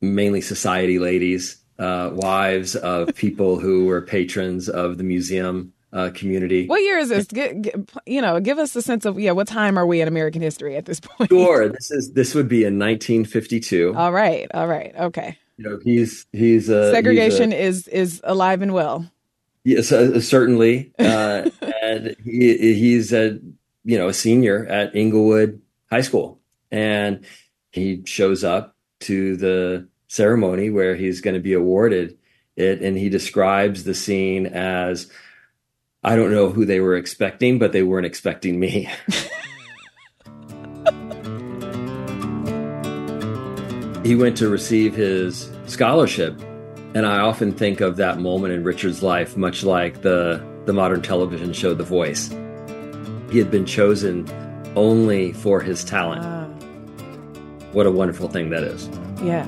mainly 0.00 0.40
society 0.40 0.98
ladies, 0.98 1.62
uh, 1.78 2.08
wives 2.14 2.76
of 2.76 3.14
people 3.14 3.58
who 3.58 3.84
were 3.84 4.00
patrons 4.00 4.70
of 4.70 4.96
the 4.96 5.04
museum 5.04 5.74
uh, 5.92 6.10
community. 6.14 6.66
What 6.66 6.82
year 6.82 6.98
is 6.98 7.08
this? 7.08 7.26
Get, 7.26 7.62
get, 7.62 7.90
you 8.06 8.20
know, 8.20 8.40
give 8.40 8.58
us 8.58 8.74
a 8.76 8.82
sense 8.82 9.04
of 9.04 9.18
yeah. 9.18 9.32
What 9.32 9.48
time 9.48 9.78
are 9.78 9.86
we 9.86 10.00
in 10.00 10.08
American 10.08 10.42
history 10.42 10.76
at 10.76 10.84
this 10.84 11.00
point? 11.02 11.30
Sure. 11.30 11.68
This 11.68 11.90
is 11.90 12.12
this 12.12 12.34
would 12.34 12.48
be 12.48 12.64
in 12.64 12.78
1952. 12.78 13.94
All 13.96 14.12
right. 14.12 14.46
All 14.52 14.66
right. 14.66 14.94
Okay. 14.96 15.38
You 15.56 15.70
know, 15.70 15.78
he's 15.82 16.26
he's 16.32 16.70
uh, 16.70 16.92
segregation 16.92 17.50
he's 17.50 17.60
a, 17.60 17.64
is 17.64 17.88
is 17.88 18.20
alive 18.24 18.62
and 18.62 18.72
well. 18.72 19.10
Yes, 19.64 19.90
uh, 19.92 20.20
certainly. 20.20 20.92
Uh, 20.98 21.50
and 21.82 22.16
he 22.24 22.74
he's 22.74 23.12
a 23.12 23.38
you 23.84 23.98
know 23.98 24.08
a 24.08 24.14
senior 24.14 24.66
at 24.66 24.94
Englewood 24.94 25.60
High 25.90 26.02
School, 26.02 26.38
and 26.70 27.24
he 27.70 28.02
shows 28.04 28.44
up 28.44 28.76
to 29.00 29.36
the 29.36 29.88
ceremony 30.08 30.70
where 30.70 30.96
he's 30.96 31.20
going 31.20 31.34
to 31.34 31.40
be 31.40 31.52
awarded 31.52 32.18
it, 32.58 32.82
and 32.82 32.96
he 32.96 33.08
describes 33.08 33.84
the 33.84 33.94
scene 33.94 34.46
as 34.46 35.10
I 36.04 36.14
don't 36.14 36.30
know 36.30 36.48
who 36.48 36.64
they 36.64 36.78
were 36.80 36.96
expecting, 36.96 37.58
but 37.58 37.72
they 37.72 37.82
weren't 37.82 38.06
expecting 38.06 38.60
me. 38.60 38.82
he 44.04 44.14
went 44.14 44.36
to 44.36 44.48
receive 44.48 44.94
his 44.94 45.50
scholarship, 45.66 46.40
and 46.94 47.04
I 47.04 47.18
often 47.18 47.50
think 47.52 47.80
of 47.80 47.96
that 47.96 48.20
moment 48.20 48.54
in 48.54 48.62
Richard's 48.62 49.02
life, 49.02 49.36
much 49.36 49.64
like 49.64 50.02
the, 50.02 50.40
the 50.66 50.72
modern 50.72 51.02
television 51.02 51.52
show 51.52 51.74
The 51.74 51.82
Voice. 51.82 52.28
He 53.32 53.38
had 53.38 53.50
been 53.50 53.66
chosen 53.66 54.24
only 54.76 55.32
for 55.32 55.60
his 55.60 55.82
talent. 55.84 56.22
Ah. 56.24 56.44
What 57.72 57.86
a 57.86 57.90
wonderful 57.90 58.28
thing 58.28 58.50
that 58.50 58.62
is. 58.62 58.88
Yeah. 59.20 59.44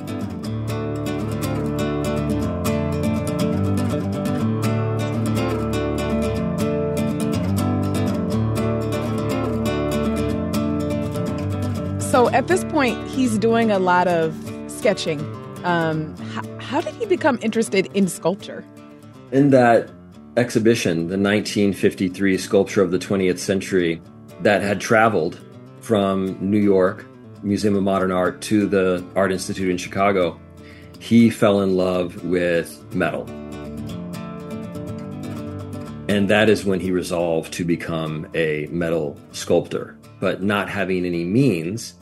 So 12.11 12.29
at 12.31 12.49
this 12.49 12.65
point, 12.65 13.07
he's 13.07 13.39
doing 13.39 13.71
a 13.71 13.79
lot 13.79 14.09
of 14.09 14.35
sketching. 14.67 15.21
Um, 15.63 16.17
how, 16.17 16.59
how 16.59 16.81
did 16.81 16.95
he 16.95 17.07
become 17.07 17.39
interested 17.41 17.89
in 17.95 18.09
sculpture? 18.09 18.65
In 19.31 19.51
that 19.51 19.89
exhibition, 20.37 21.07
the 21.07 21.17
1953 21.17 22.37
Sculpture 22.37 22.83
of 22.83 22.91
the 22.91 22.99
20th 22.99 23.39
Century, 23.39 24.03
that 24.41 24.61
had 24.61 24.81
traveled 24.81 25.39
from 25.83 26.37
New 26.41 26.59
York, 26.59 27.07
Museum 27.45 27.77
of 27.77 27.85
Modern 27.85 28.11
Art, 28.11 28.41
to 28.43 28.67
the 28.67 29.05
Art 29.15 29.31
Institute 29.31 29.71
in 29.71 29.77
Chicago, 29.77 30.37
he 30.99 31.31
fell 31.31 31.61
in 31.61 31.77
love 31.77 32.25
with 32.25 32.93
metal. 32.93 33.31
And 36.09 36.29
that 36.29 36.51
is 36.51 36.65
when 36.65 36.81
he 36.81 36.91
resolved 36.91 37.53
to 37.53 37.65
become 37.65 38.27
a 38.35 38.67
metal 38.73 39.17
sculptor. 39.31 39.97
But 40.21 40.43
not 40.43 40.69
having 40.69 41.05
any 41.05 41.25
means, 41.25 41.95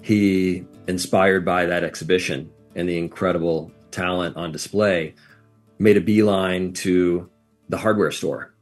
he, 0.00 0.64
inspired 0.86 1.44
by 1.44 1.66
that 1.66 1.84
exhibition 1.84 2.50
and 2.74 2.88
the 2.88 2.98
incredible 2.98 3.72
talent 3.90 4.36
on 4.36 4.52
display, 4.52 5.14
made 5.78 5.96
a 5.96 6.00
beeline 6.00 6.72
to 6.72 7.28
the 7.68 7.78
hardware 7.78 8.10
store 8.10 8.54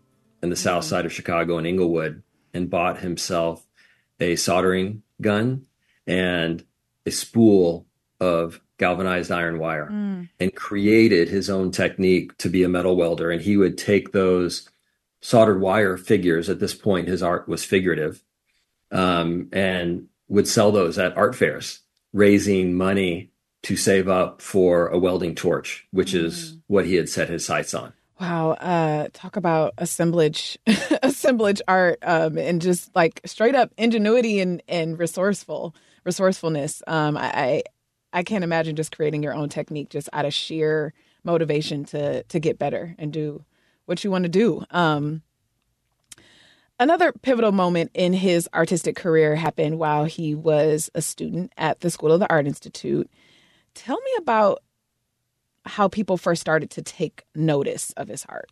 in 0.42 0.50
the 0.50 0.56
south 0.56 0.84
mm-hmm. 0.84 0.90
side 0.90 1.06
of 1.06 1.12
Chicago 1.12 1.58
in 1.58 1.66
Englewood 1.66 2.22
and 2.52 2.70
bought 2.70 2.98
himself 3.00 3.66
a 4.20 4.36
soldering 4.36 5.02
gun 5.20 5.66
and 6.06 6.64
a 7.04 7.10
spool 7.10 7.86
of 8.20 8.60
galvanized 8.78 9.30
iron 9.30 9.58
wire 9.58 9.88
mm. 9.90 10.28
and 10.38 10.54
created 10.54 11.28
his 11.28 11.48
own 11.48 11.70
technique 11.70 12.36
to 12.38 12.48
be 12.48 12.62
a 12.62 12.68
metal 12.68 12.96
welder. 12.96 13.30
And 13.30 13.40
he 13.40 13.56
would 13.56 13.78
take 13.78 14.12
those 14.12 14.68
soldered 15.20 15.60
wire 15.60 15.96
figures. 15.96 16.48
At 16.48 16.60
this 16.60 16.74
point, 16.74 17.08
his 17.08 17.22
art 17.22 17.48
was 17.48 17.64
figurative 17.64 18.22
um, 18.90 19.48
and 19.52 20.06
would 20.28 20.48
sell 20.48 20.72
those 20.72 20.98
at 20.98 21.16
art 21.16 21.34
fairs, 21.34 21.80
raising 22.12 22.74
money 22.74 23.30
to 23.62 23.76
save 23.76 24.08
up 24.08 24.40
for 24.40 24.88
a 24.88 24.98
welding 24.98 25.34
torch, 25.34 25.86
which 25.90 26.12
mm. 26.12 26.24
is 26.24 26.56
what 26.66 26.86
he 26.86 26.94
had 26.94 27.08
set 27.08 27.28
his 27.28 27.44
sights 27.44 27.74
on. 27.74 27.92
Wow, 28.20 28.52
uh, 28.52 29.08
talk 29.12 29.36
about 29.36 29.74
assemblage, 29.76 30.56
assemblage 31.02 31.60
art, 31.68 31.98
um, 32.02 32.38
and 32.38 32.62
just 32.62 32.94
like 32.94 33.20
straight 33.26 33.54
up 33.54 33.72
ingenuity 33.76 34.40
and, 34.40 34.62
and 34.68 34.98
resourceful 34.98 35.74
resourcefulness. 36.04 36.82
Um, 36.86 37.16
I, 37.16 37.30
I 37.34 37.62
I 38.12 38.22
can't 38.22 38.44
imagine 38.44 38.76
just 38.76 38.96
creating 38.96 39.22
your 39.22 39.34
own 39.34 39.50
technique 39.50 39.90
just 39.90 40.08
out 40.14 40.24
of 40.24 40.32
sheer 40.32 40.94
motivation 41.24 41.84
to 41.86 42.22
to 42.22 42.40
get 42.40 42.58
better 42.58 42.94
and 42.98 43.12
do 43.12 43.44
what 43.84 44.02
you 44.02 44.10
want 44.10 44.22
to 44.22 44.30
do. 44.30 44.64
Um, 44.70 45.22
Another 46.78 47.12
pivotal 47.12 47.52
moment 47.52 47.90
in 47.94 48.12
his 48.12 48.48
artistic 48.52 48.96
career 48.96 49.34
happened 49.34 49.78
while 49.78 50.04
he 50.04 50.34
was 50.34 50.90
a 50.94 51.00
student 51.00 51.52
at 51.56 51.80
the 51.80 51.90
School 51.90 52.12
of 52.12 52.20
the 52.20 52.30
Art 52.30 52.46
Institute. 52.46 53.10
Tell 53.74 53.96
me 53.96 54.10
about 54.18 54.62
how 55.64 55.88
people 55.88 56.18
first 56.18 56.40
started 56.40 56.70
to 56.70 56.82
take 56.82 57.24
notice 57.34 57.92
of 57.92 58.08
his 58.08 58.26
art. 58.28 58.50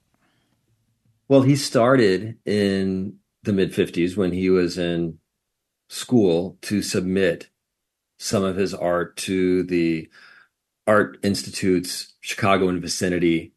Well, 1.28 1.42
he 1.42 1.54
started 1.54 2.38
in 2.46 3.18
the 3.42 3.52
mid 3.52 3.72
50s 3.72 4.16
when 4.16 4.32
he 4.32 4.48
was 4.48 4.78
in 4.78 5.18
school 5.88 6.56
to 6.62 6.80
submit 6.80 7.50
some 8.18 8.42
of 8.42 8.56
his 8.56 8.72
art 8.72 9.16
to 9.18 9.62
the 9.64 10.08
Art 10.86 11.18
Institute's 11.22 12.14
Chicago 12.20 12.68
and 12.68 12.80
vicinity 12.80 13.52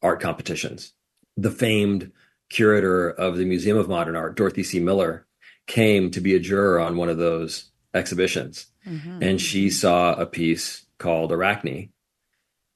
art 0.00 0.20
competitions. 0.20 0.92
The 1.36 1.50
famed 1.50 2.12
curator 2.52 3.08
of 3.08 3.36
the 3.36 3.44
Museum 3.44 3.76
of 3.76 3.88
Modern 3.88 4.14
Art, 4.14 4.36
Dorothy 4.36 4.62
C. 4.62 4.78
Miller, 4.78 5.26
came 5.66 6.10
to 6.10 6.20
be 6.20 6.34
a 6.34 6.40
juror 6.40 6.78
on 6.78 6.96
one 6.96 7.08
of 7.08 7.18
those 7.18 7.70
exhibitions. 7.94 8.66
Mm-hmm. 8.86 9.22
And 9.22 9.40
she 9.40 9.70
saw 9.70 10.14
a 10.14 10.26
piece 10.26 10.84
called 10.98 11.32
Arachne. 11.32 11.90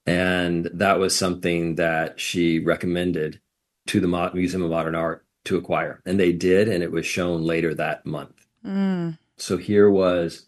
And 0.05 0.69
that 0.73 0.99
was 0.99 1.17
something 1.17 1.75
that 1.75 2.19
she 2.19 2.59
recommended 2.59 3.39
to 3.87 3.99
the 3.99 4.07
Mo- 4.07 4.31
Museum 4.33 4.63
of 4.63 4.71
Modern 4.71 4.95
Art 4.95 5.25
to 5.45 5.57
acquire. 5.57 6.01
And 6.05 6.19
they 6.19 6.31
did, 6.31 6.67
and 6.67 6.81
it 6.81 6.91
was 6.91 7.05
shown 7.05 7.43
later 7.43 7.73
that 7.73 8.05
month. 8.05 8.47
Mm. 8.65 9.17
So 9.37 9.57
here 9.57 9.89
was 9.89 10.45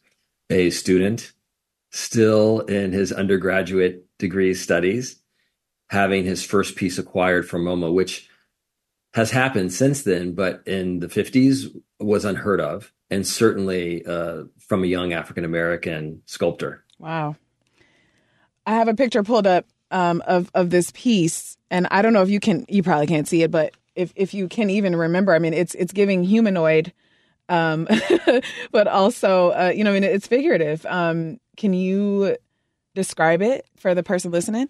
a 0.50 0.69
student 0.69 1.33
still 1.91 2.62
in 2.62 2.93
his 2.93 3.12
undergraduate 3.12 4.05
degree 4.17 4.53
studies 4.53 5.21
having 5.89 6.24
his 6.24 6.43
first 6.43 6.75
piece 6.75 6.98
acquired 6.98 7.48
from 7.48 7.65
MoMA, 7.65 7.91
which 7.91 8.28
has 9.13 9.32
happened 9.32 9.74
since 9.74 10.04
then, 10.04 10.34
but 10.34 10.62
in 10.68 11.00
the 11.00 11.08
50s 11.08 11.66
was 12.00 12.25
unheard 12.25 12.62
of, 12.62 12.92
and 13.10 13.25
certainly 13.25 14.06
uh, 14.06 14.44
from 14.60 14.84
a 14.84 14.88
young 14.88 15.13
African 15.13 15.46
American 15.46 16.22
sculptor. 16.25 16.84
Wow. 17.00 17.36
I 18.66 18.74
have 18.75 18.88
a 18.88 18.94
picture 18.94 19.24
pulled 19.24 19.48
up 19.48 19.66
um, 19.92 20.22
of 20.28 20.51
of 20.54 20.70
this 20.70 20.92
piece, 20.94 21.58
and 21.72 21.88
I 21.89 22.01
don't 22.01 22.13
know 22.13 22.22
if 22.22 22.30
you 22.30 22.39
can. 22.39 22.66
You 22.70 22.84
probably 22.84 23.08
can't 23.08 23.28
see 23.28 23.42
it, 23.42 23.50
but 23.50 23.74
if 23.96 24.13
if 24.16 24.34
you 24.34 24.48
can 24.48 24.70
even 24.70 24.96
remember, 24.96 25.34
I 25.34 25.39
mean, 25.39 25.54
it's 25.54 25.74
it's 25.75 25.92
giving 25.92 26.24
humanoid, 26.24 26.94
um, 27.48 27.88
but 28.72 28.88
also, 28.88 29.50
uh, 29.50 29.74
you 29.75 29.84
know, 29.84 29.89
I 29.89 29.94
mean, 29.94 30.04
it's 30.04 30.28
figurative. 30.28 30.86
Um, 30.86 31.39
can 31.58 31.74
you 31.74 32.38
describe 32.94 33.42
it 33.42 33.66
for 33.78 33.96
the 33.96 34.04
person 34.04 34.32
listening? 34.32 34.70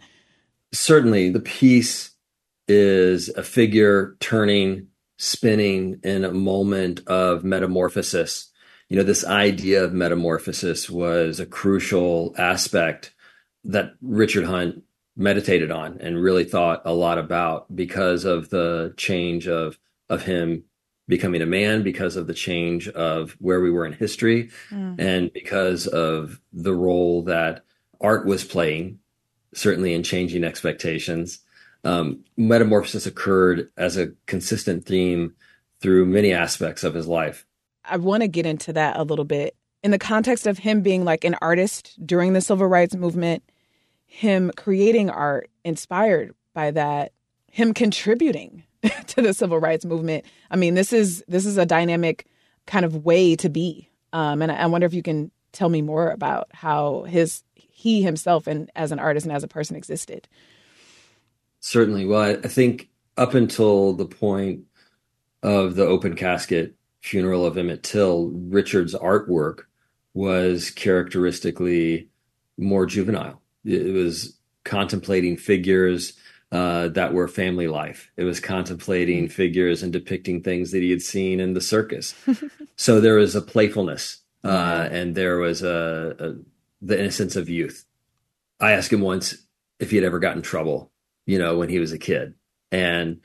Certainly, 0.71 1.31
the 1.31 1.41
piece 1.41 2.11
is 2.69 3.29
a 3.29 3.43
figure 3.43 4.15
turning, 4.19 4.87
spinning 5.17 5.99
in 6.03 6.23
a 6.23 6.31
moment 6.31 7.05
of 7.07 7.43
metamorphosis. 7.43 8.49
You 8.87 8.97
know, 8.97 9.03
this 9.03 9.25
idea 9.25 9.83
of 9.83 9.93
metamorphosis 9.93 10.89
was 10.89 11.39
a 11.39 11.45
crucial 11.45 12.33
aspect 12.37 13.13
that 13.65 13.93
Richard 14.01 14.45
Hunt 14.45 14.83
meditated 15.15 15.69
on 15.69 15.97
and 15.99 16.21
really 16.21 16.45
thought 16.45 16.81
a 16.85 16.93
lot 16.93 17.17
about 17.17 17.75
because 17.75 18.23
of 18.23 18.49
the 18.49 18.93
change 18.95 19.47
of 19.47 19.77
of 20.09 20.23
him 20.23 20.63
becoming 21.09 21.41
a 21.41 21.45
man 21.45 21.83
because 21.83 22.15
of 22.15 22.25
the 22.25 22.33
change 22.33 22.87
of 22.89 23.35
where 23.39 23.59
we 23.59 23.69
were 23.69 23.85
in 23.85 23.91
history 23.91 24.49
mm. 24.69 24.95
and 24.97 25.33
because 25.33 25.87
of 25.87 26.39
the 26.53 26.73
role 26.73 27.23
that 27.23 27.65
art 27.99 28.25
was 28.25 28.45
playing 28.45 28.99
certainly 29.53 29.93
in 29.93 30.03
changing 30.03 30.43
expectations 30.43 31.39
um, 31.83 32.23
metamorphosis 32.37 33.05
occurred 33.05 33.69
as 33.77 33.97
a 33.97 34.11
consistent 34.25 34.85
theme 34.85 35.33
through 35.81 36.05
many 36.05 36.33
aspects 36.33 36.83
of 36.83 36.93
his 36.93 37.07
life 37.07 37.45
i 37.85 37.97
want 37.97 38.21
to 38.21 38.27
get 38.27 38.45
into 38.45 38.73
that 38.73 38.97
a 38.97 39.03
little 39.03 39.25
bit 39.25 39.55
in 39.81 39.91
the 39.91 39.99
context 39.99 40.45
of 40.45 40.57
him 40.57 40.81
being 40.81 41.05
like 41.05 41.23
an 41.23 41.35
artist 41.41 41.97
during 42.05 42.33
the 42.33 42.41
civil 42.41 42.67
rights 42.67 42.95
movement 42.95 43.43
him 44.09 44.51
creating 44.57 45.09
art 45.09 45.49
inspired 45.63 46.33
by 46.53 46.71
that, 46.71 47.13
him 47.51 47.73
contributing 47.73 48.63
to 49.07 49.21
the 49.21 49.33
civil 49.33 49.59
rights 49.59 49.85
movement. 49.85 50.25
I 50.49 50.55
mean, 50.55 50.73
this 50.73 50.91
is 50.91 51.23
this 51.27 51.45
is 51.45 51.57
a 51.57 51.65
dynamic 51.65 52.25
kind 52.65 52.85
of 52.85 53.05
way 53.05 53.35
to 53.35 53.49
be. 53.49 53.89
Um, 54.11 54.41
and 54.41 54.51
I, 54.51 54.55
I 54.55 54.65
wonder 54.65 54.87
if 54.87 54.93
you 54.93 55.03
can 55.03 55.31
tell 55.51 55.69
me 55.69 55.81
more 55.81 56.09
about 56.09 56.47
how 56.53 57.03
his 57.03 57.43
he 57.53 58.01
himself 58.01 58.47
and 58.47 58.69
as 58.75 58.91
an 58.91 58.99
artist 58.99 59.25
and 59.25 59.33
as 59.33 59.43
a 59.43 59.47
person 59.47 59.75
existed. 59.75 60.27
Certainly. 61.69 62.07
Well, 62.07 62.21
I, 62.21 62.29
I 62.31 62.47
think 62.47 62.89
up 63.15 63.35
until 63.35 63.93
the 63.93 64.07
point 64.07 64.61
of 65.43 65.75
the 65.75 65.85
open 65.85 66.15
casket 66.15 66.73
funeral 67.01 67.45
of 67.45 67.59
Emmett 67.59 67.83
Till, 67.83 68.29
Richard's 68.29 68.95
artwork 68.95 69.65
was 70.15 70.71
characteristically 70.71 72.09
more 72.57 72.87
juvenile. 72.87 73.43
It 73.63 73.93
was 73.93 74.35
contemplating 74.63 75.37
figures 75.37 76.13
uh, 76.51 76.87
that 76.87 77.13
were 77.13 77.27
family 77.27 77.67
life. 77.67 78.09
It 78.17 78.23
was 78.23 78.39
contemplating 78.39 79.25
mm-hmm. 79.25 79.33
figures 79.33 79.83
and 79.83 79.93
depicting 79.93 80.41
things 80.41 80.71
that 80.71 80.81
he 80.81 80.89
had 80.89 81.03
seen 81.03 81.39
in 81.39 81.53
the 81.53 81.61
circus. 81.61 82.15
so 82.77 82.99
there 82.99 83.17
was 83.17 83.35
a 83.35 83.43
playfulness 83.43 84.23
uh, 84.43 84.89
and 84.91 85.13
there 85.13 85.37
was 85.37 85.61
a, 85.61 86.15
a, 86.17 86.33
the 86.81 86.99
innocence 86.99 87.35
of 87.35 87.47
youth. 87.47 87.85
I 88.59 88.71
asked 88.71 88.91
him 88.91 89.01
once 89.01 89.35
if 89.77 89.91
he 89.91 89.97
had 89.97 90.05
ever 90.05 90.17
gotten 90.17 90.41
trouble, 90.41 90.91
you 91.29 91.37
know, 91.37 91.59
when 91.59 91.69
he 91.69 91.77
was 91.77 91.91
a 91.91 91.99
kid, 91.99 92.33
and 92.71 93.21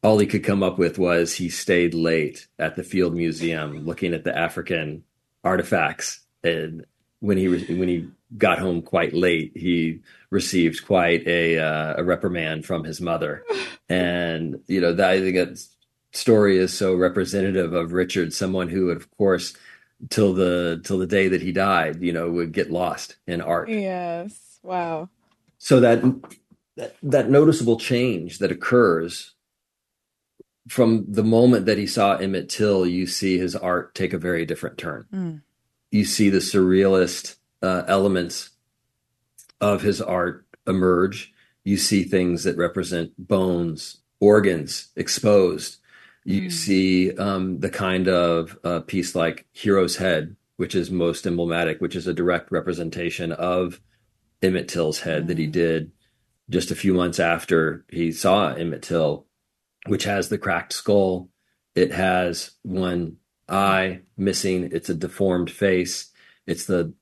all 0.00 0.16
he 0.16 0.28
could 0.28 0.44
come 0.44 0.62
up 0.62 0.78
with 0.78 0.96
was 0.96 1.34
he 1.34 1.48
stayed 1.48 1.92
late 1.92 2.46
at 2.56 2.76
the 2.76 2.84
Field 2.84 3.16
Museum 3.16 3.84
looking 3.84 4.14
at 4.14 4.22
the 4.22 4.36
African 4.36 5.02
artifacts, 5.42 6.20
and 6.44 6.86
when 7.18 7.36
he 7.36 7.48
when 7.48 7.88
he 7.88 8.08
got 8.38 8.60
home 8.60 8.80
quite 8.80 9.12
late, 9.12 9.50
he 9.56 10.02
received 10.30 10.86
quite 10.86 11.26
a 11.26 11.58
uh, 11.58 11.94
a 11.98 12.04
reprimand 12.04 12.64
from 12.64 12.84
his 12.84 13.00
mother, 13.00 13.42
and 13.88 14.60
you 14.68 14.80
know 14.80 14.94
that 14.94 15.10
I 15.10 15.20
think 15.20 15.34
that 15.34 15.66
story 16.12 16.58
is 16.58 16.72
so 16.72 16.94
representative 16.94 17.72
of 17.72 17.92
Richard, 17.92 18.32
someone 18.32 18.68
who, 18.68 18.86
would, 18.86 18.98
of 18.98 19.10
course, 19.16 19.52
till 20.10 20.32
the 20.32 20.80
till 20.84 20.98
the 20.98 21.08
day 21.08 21.26
that 21.26 21.42
he 21.42 21.50
died, 21.50 22.02
you 22.02 22.12
know, 22.12 22.30
would 22.30 22.52
get 22.52 22.70
lost 22.70 23.16
in 23.26 23.40
art. 23.40 23.68
Yes, 23.68 24.60
wow. 24.62 25.08
So 25.58 25.80
that 25.80 26.02
that, 26.76 26.96
that 27.02 27.30
noticeable 27.30 27.78
change 27.78 28.38
that 28.38 28.52
occurs 28.52 29.34
from 30.68 31.04
the 31.08 31.24
moment 31.24 31.66
that 31.66 31.78
he 31.78 31.86
saw 31.86 32.16
Emmett 32.16 32.48
Till, 32.48 32.86
you 32.86 33.06
see 33.06 33.38
his 33.38 33.56
art 33.56 33.94
take 33.94 34.12
a 34.12 34.18
very 34.18 34.46
different 34.46 34.78
turn. 34.78 35.06
Mm. 35.12 35.42
You 35.90 36.04
see 36.04 36.30
the 36.30 36.38
surrealist 36.38 37.36
uh, 37.62 37.82
elements 37.88 38.50
of 39.60 39.82
his 39.82 40.00
art 40.00 40.46
emerge. 40.66 41.32
You 41.64 41.76
see 41.76 42.04
things 42.04 42.44
that 42.44 42.56
represent 42.56 43.12
bones, 43.18 43.98
organs 44.20 44.88
exposed. 44.96 45.78
You 46.24 46.42
mm. 46.42 46.52
see 46.52 47.16
um, 47.16 47.58
the 47.58 47.70
kind 47.70 48.08
of 48.08 48.56
uh, 48.62 48.80
piece 48.80 49.14
like 49.14 49.46
Hero's 49.52 49.96
Head, 49.96 50.36
which 50.56 50.74
is 50.74 50.90
most 50.90 51.26
emblematic, 51.26 51.80
which 51.80 51.96
is 51.96 52.06
a 52.06 52.14
direct 52.14 52.52
representation 52.52 53.32
of 53.32 53.80
Emmett 54.42 54.68
Till's 54.68 55.00
head 55.00 55.24
mm. 55.24 55.26
that 55.28 55.38
he 55.38 55.46
hmm. 55.46 55.52
did 55.52 55.92
just 56.52 56.70
a 56.70 56.76
few 56.76 56.94
months 56.94 57.18
after 57.18 57.84
he 57.88 58.12
saw 58.12 58.52
Emmett 58.52 58.82
Till, 58.82 59.26
which 59.86 60.04
has 60.04 60.28
the 60.28 60.38
cracked 60.38 60.72
skull. 60.72 61.30
It 61.74 61.92
has 61.92 62.52
one 62.62 63.16
eye 63.48 64.02
missing. 64.16 64.68
It's 64.72 64.90
a 64.90 64.94
deformed 64.94 65.50
face. 65.50 66.10
It's 66.46 66.66
the 66.66 66.94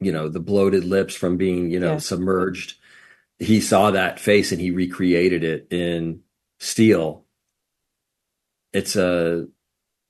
you 0.00 0.12
know 0.12 0.28
the 0.28 0.40
bloated 0.40 0.84
lips 0.84 1.14
from 1.14 1.36
being 1.36 1.70
you 1.70 1.80
know 1.80 1.92
yeah. 1.92 1.98
submerged 1.98 2.74
he 3.38 3.60
saw 3.60 3.90
that 3.90 4.20
face 4.20 4.52
and 4.52 4.60
he 4.60 4.70
recreated 4.70 5.44
it 5.44 5.66
in 5.70 6.20
steel 6.58 7.24
it's 8.72 8.96
a 8.96 9.46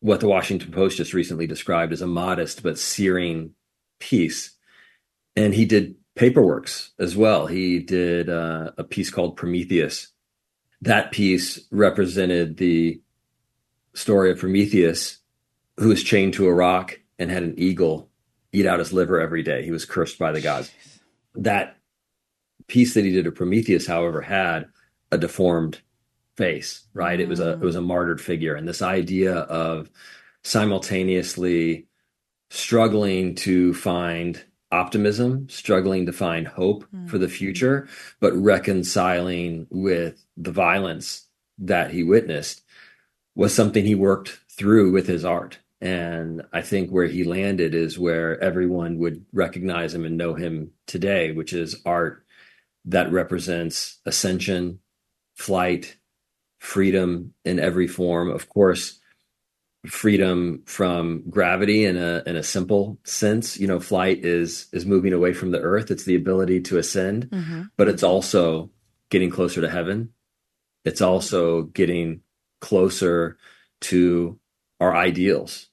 what 0.00 0.20
the 0.20 0.28
washington 0.28 0.70
post 0.72 0.96
just 0.96 1.14
recently 1.14 1.46
described 1.46 1.92
as 1.92 2.02
a 2.02 2.06
modest 2.06 2.62
but 2.62 2.78
searing 2.78 3.52
piece 3.98 4.56
and 5.36 5.54
he 5.54 5.64
did 5.64 5.94
paperworks 6.18 6.90
as 6.98 7.16
well 7.16 7.46
he 7.46 7.78
did 7.78 8.28
uh, 8.28 8.70
a 8.76 8.84
piece 8.84 9.10
called 9.10 9.36
prometheus 9.36 10.08
that 10.80 11.10
piece 11.12 11.60
represented 11.70 12.56
the 12.56 13.00
story 13.94 14.30
of 14.30 14.38
prometheus 14.38 15.18
who 15.78 15.88
was 15.88 16.02
chained 16.02 16.34
to 16.34 16.46
a 16.46 16.54
rock 16.54 16.98
and 17.18 17.30
had 17.30 17.42
an 17.42 17.54
eagle 17.56 18.08
eat 18.52 18.66
out 18.66 18.78
his 18.78 18.92
liver 18.92 19.20
every 19.20 19.42
day. 19.42 19.64
He 19.64 19.70
was 19.70 19.84
cursed 19.84 20.18
by 20.18 20.32
the 20.32 20.40
gods. 20.40 20.70
That 21.34 21.76
piece 22.66 22.94
that 22.94 23.04
he 23.04 23.12
did 23.12 23.26
of 23.26 23.34
Prometheus, 23.34 23.86
however, 23.86 24.20
had 24.20 24.66
a 25.10 25.18
deformed 25.18 25.80
face, 26.36 26.84
right? 26.94 27.18
Mm. 27.18 27.22
It 27.22 27.28
was 27.28 27.40
a 27.40 27.52
it 27.52 27.60
was 27.60 27.76
a 27.76 27.80
martyred 27.80 28.20
figure. 28.20 28.54
And 28.54 28.66
this 28.66 28.82
idea 28.82 29.34
of 29.34 29.90
simultaneously 30.42 31.86
struggling 32.50 33.34
to 33.34 33.74
find 33.74 34.42
optimism, 34.70 35.48
struggling 35.48 36.06
to 36.06 36.12
find 36.12 36.46
hope 36.46 36.84
mm. 36.94 37.08
for 37.08 37.18
the 37.18 37.28
future, 37.28 37.88
but 38.20 38.34
reconciling 38.34 39.66
with 39.70 40.24
the 40.36 40.52
violence 40.52 41.26
that 41.58 41.90
he 41.90 42.02
witnessed 42.02 42.62
was 43.34 43.54
something 43.54 43.84
he 43.84 43.94
worked 43.94 44.40
through 44.50 44.92
with 44.92 45.06
his 45.06 45.24
art. 45.24 45.58
And 45.80 46.42
I 46.52 46.62
think 46.62 46.90
where 46.90 47.06
he 47.06 47.22
landed 47.24 47.74
is 47.74 47.98
where 47.98 48.40
everyone 48.42 48.98
would 48.98 49.24
recognize 49.32 49.94
him 49.94 50.04
and 50.04 50.16
know 50.16 50.34
him 50.34 50.72
today, 50.86 51.32
which 51.32 51.52
is 51.52 51.80
art 51.86 52.24
that 52.84 53.12
represents 53.12 53.98
ascension, 54.04 54.80
flight, 55.36 55.96
freedom 56.58 57.34
in 57.44 57.60
every 57.60 57.86
form. 57.86 58.28
Of 58.28 58.48
course, 58.48 58.98
freedom 59.86 60.62
from 60.66 61.22
gravity 61.30 61.84
in 61.84 61.96
a 61.96 62.22
in 62.26 62.36
a 62.36 62.42
simple 62.42 62.98
sense. 63.04 63.58
You 63.58 63.66
know, 63.66 63.80
flight 63.80 64.24
is 64.24 64.66
is 64.72 64.86
moving 64.86 65.12
away 65.12 65.32
from 65.32 65.50
the 65.50 65.60
earth. 65.60 65.90
It's 65.90 66.04
the 66.04 66.16
ability 66.16 66.62
to 66.62 66.78
ascend, 66.78 67.30
mm-hmm. 67.30 67.62
but 67.76 67.88
it's 67.88 68.02
also 68.02 68.70
getting 69.10 69.30
closer 69.30 69.60
to 69.60 69.70
heaven. 69.70 70.10
It's 70.84 71.00
also 71.00 71.62
getting 71.62 72.20
closer 72.60 73.36
to 73.80 74.38
our 74.80 74.94
ideals 74.94 75.68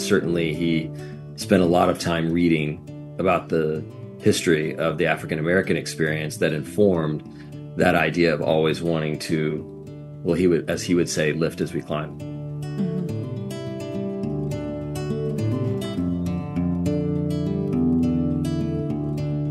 certainly 0.00 0.54
he 0.54 0.90
spent 1.36 1.62
a 1.62 1.66
lot 1.66 1.88
of 1.88 1.98
time 1.98 2.32
reading 2.32 2.84
about 3.18 3.48
the 3.48 3.84
history 4.18 4.74
of 4.76 4.98
the 4.98 5.06
African 5.06 5.38
American 5.38 5.76
experience 5.76 6.38
that 6.38 6.52
informed 6.52 7.22
that 7.76 7.94
idea 7.94 8.34
of 8.34 8.42
always 8.42 8.82
wanting 8.82 9.18
to, 9.20 9.79
well, 10.22 10.34
he 10.34 10.46
would, 10.46 10.68
as 10.68 10.82
he 10.82 10.94
would 10.94 11.08
say, 11.08 11.32
lift 11.32 11.60
as 11.60 11.72
we 11.72 11.80
climb. 11.80 12.18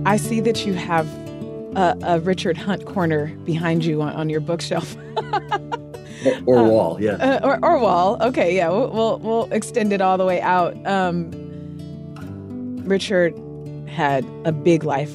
I 0.06 0.18
see 0.18 0.40
that 0.40 0.66
you 0.66 0.74
have 0.74 1.08
a, 1.76 1.96
a, 2.02 2.20
Richard 2.20 2.58
Hunt 2.58 2.86
corner 2.86 3.28
behind 3.46 3.86
you 3.86 4.02
on, 4.02 4.14
on 4.14 4.30
your 4.30 4.40
bookshelf. 4.40 4.96
or, 6.26 6.34
or 6.48 6.58
um, 6.58 6.68
wall, 6.70 6.98
yeah, 7.00 7.12
uh, 7.12 7.40
or, 7.44 7.60
or 7.64 7.80
wall. 7.80 8.18
Okay, 8.22 8.56
yeah, 8.56 8.70
we'll, 8.70 8.90
we'll, 8.90 9.20
we'll 9.20 9.54
extend 9.54 9.94
it 9.94 10.02
all 10.02 10.18
the 10.18 10.26
way 10.26 10.42
out. 10.42 10.76
Um, 10.88 11.30
Richard 12.86 13.38
had 13.88 14.26
a 14.46 14.52
big 14.52 14.84
life. 14.84 15.14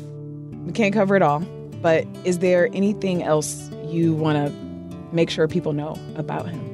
We 0.64 0.72
can't 0.72 0.94
cover 0.94 1.16
it 1.16 1.22
all, 1.22 1.40
but 1.82 2.06
is 2.24 2.38
there 2.38 2.68
anything 2.72 3.24
else 3.24 3.70
you 3.86 4.14
want 4.14 4.46
to 4.46 4.63
make 5.14 5.30
sure 5.30 5.46
people 5.48 5.72
know 5.72 5.98
about 6.16 6.48
him? 6.48 6.70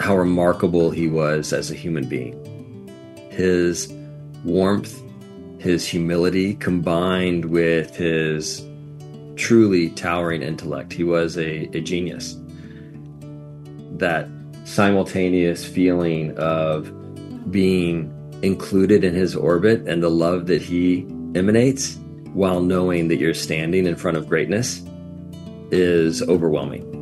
How 0.00 0.16
remarkable 0.16 0.90
he 0.90 1.06
was 1.06 1.52
as 1.52 1.70
a 1.70 1.74
human 1.74 2.08
being. 2.08 2.42
His 3.30 3.92
warmth, 4.44 5.02
his 5.58 5.86
humility 5.86 6.54
combined 6.54 7.46
with 7.46 7.94
his 7.96 8.64
truly 9.36 9.90
towering 9.90 10.42
intellect. 10.42 10.92
He 10.92 11.04
was 11.04 11.36
a, 11.36 11.68
a 11.76 11.80
genius. 11.80 12.36
That 13.98 14.28
simultaneous 14.64 15.64
feeling 15.64 16.36
of 16.38 16.92
being 17.50 18.12
included 18.42 19.04
in 19.04 19.14
his 19.14 19.34
orbit 19.34 19.86
and 19.86 20.02
the 20.02 20.10
love 20.10 20.46
that 20.46 20.62
he 20.62 21.06
emanates 21.34 21.98
while 22.32 22.60
knowing 22.60 23.08
that 23.08 23.16
you're 23.16 23.34
standing 23.34 23.86
in 23.86 23.96
front 23.96 24.16
of 24.16 24.28
greatness 24.28 24.82
is 25.70 26.22
overwhelming. 26.22 26.92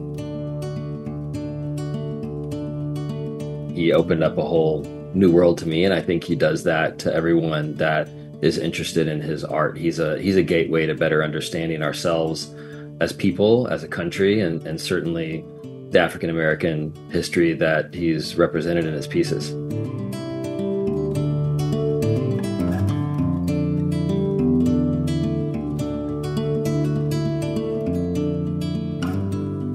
He 3.75 3.93
opened 3.93 4.23
up 4.23 4.39
a 4.39 4.43
whole 4.43 4.83
new 5.15 5.31
world 5.31 5.59
to 5.59 5.69
me, 5.69 5.85
and 5.85 5.93
I 5.93 6.01
think 6.01 6.25
he 6.25 6.35
does 6.35 6.65
that 6.65 6.99
to 7.01 7.13
everyone 7.13 7.75
that 7.75 8.09
is 8.43 8.59
interested 8.59 9.09
in 9.09 9.21
his 9.21 9.45
art. 9.45 9.77
He's 9.79 9.99
a 9.99 10.21
he's 10.21 10.37
a 10.37 10.43
gateway 10.43 10.87
to 10.87 10.95
better 10.95 11.25
understanding 11.25 11.83
ourselves 11.83 12.55
as 13.01 13.13
people, 13.13 13.67
as 13.69 13.83
a 13.83 13.89
country, 13.89 14.41
and, 14.41 14.65
and 14.67 14.81
certainly 14.81 15.45
the 15.91 16.01
African 16.01 16.31
American 16.31 16.93
history 17.11 17.55
that 17.55 17.95
he's 17.95 18.37
represented 18.37 18.85
in 18.85 18.95
his 18.95 19.07
pieces. 19.07 19.53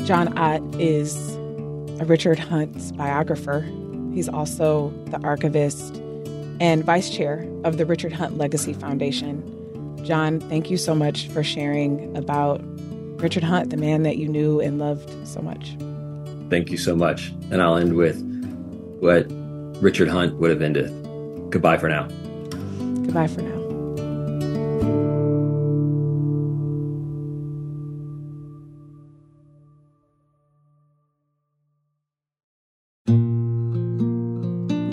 Jon 0.10 0.36
Ott 0.40 0.64
is 0.82 1.36
a 2.00 2.06
Richard 2.06 2.40
Hunt's 2.40 2.92
biographer. 2.94 3.62
He's 4.12 4.28
also 4.28 4.92
the 5.06 5.22
archivist 5.22 5.98
and 6.60 6.84
vice 6.84 7.12
chair 7.12 7.48
of 7.64 7.78
the 7.78 7.86
Richard 7.86 8.12
Hunt 8.12 8.36
Legacy 8.36 8.74
Foundation. 8.74 10.04
Jon, 10.04 10.40
thank 10.40 10.72
you 10.72 10.78
so 10.78 10.96
much 10.96 11.28
for 11.28 11.44
sharing 11.44 12.18
about 12.18 12.60
Richard 13.22 13.44
Hunt, 13.44 13.70
the 13.70 13.78
man 13.78 14.02
that 14.02 14.18
you 14.18 14.28
knew 14.28 14.60
and 14.60 14.80
loved 14.80 15.28
so 15.28 15.44
much. 15.44 15.78
Thank 16.50 16.72
you 16.72 16.78
so 16.80 16.96
much. 16.96 17.28
And 17.52 17.62
I'll 17.62 17.78
end 17.78 17.96
with 17.96 18.20
what 19.02 19.28
Richard 19.80 20.08
Hunt 20.08 20.38
would 20.38 20.50
have 20.50 20.64
ended. 20.64 20.90
Goodbye 21.52 21.78
for 21.78 21.88
now. 21.88 22.08
Goodbye 23.06 23.28
for 23.28 23.44
now. 23.44 23.59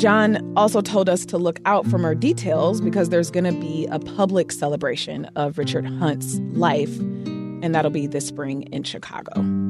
Jon 0.06 0.52
also 0.56 0.80
told 0.80 1.08
us 1.08 1.26
to 1.26 1.36
look 1.36 1.58
out 1.64 1.84
for 1.84 1.98
more 1.98 2.14
details 2.14 2.80
because 2.80 3.08
there's 3.08 3.28
going 3.28 3.42
to 3.42 3.60
be 3.60 3.88
a 3.90 3.98
public 3.98 4.52
celebration 4.52 5.24
of 5.34 5.58
Richard 5.58 5.84
Hunt's 5.84 6.38
life, 6.52 6.96
and 6.96 7.74
that'll 7.74 7.90
be 7.90 8.06
this 8.06 8.24
spring 8.24 8.62
in 8.70 8.84
Chicago. 8.84 9.65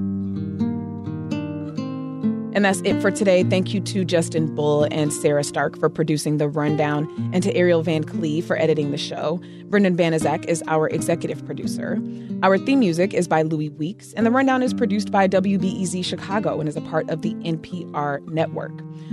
And 2.57 2.65
that's 2.65 2.81
it 2.81 3.03
for 3.03 3.11
today. 3.11 3.45
Thank 3.45 3.75
you 3.75 3.83
to 3.83 4.03
Justin 4.03 4.55
Bull 4.55 4.89
and 4.91 5.13
Sarah 5.13 5.45
Stark 5.45 5.79
for 5.79 5.91
producing 5.91 6.39
The 6.39 6.49
Rundown, 6.49 7.07
and 7.35 7.43
to 7.43 7.55
Ariel 7.55 7.83
Van 7.83 8.03
Clee 8.03 8.41
for 8.41 8.57
editing 8.57 8.93
the 8.93 8.97
show. 8.97 9.43
Brendan 9.67 9.95
Banaszak 9.95 10.47
is 10.47 10.65
our 10.67 10.89
executive 10.89 11.45
producer. 11.45 12.01
Our 12.43 12.57
theme 12.57 12.79
music 12.79 13.13
is 13.13 13.29
by 13.29 13.43
Louis 13.43 13.69
Weeks, 13.69 14.15
and 14.15 14.25
The 14.25 14.31
Rundown 14.31 14.63
is 14.63 14.73
produced 14.73 15.13
by 15.13 15.29
WBEZ 15.29 16.03
Chicago 16.03 16.59
and 16.59 16.67
is 16.67 16.77
a 16.77 16.81
part 16.81 17.11
of 17.11 17.21
the 17.21 17.35
NPR 17.35 18.27
network. 18.29 18.73